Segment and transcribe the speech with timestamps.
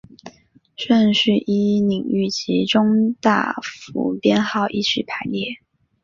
[0.75, 5.59] 顺序依领域及中大服编号依序排列。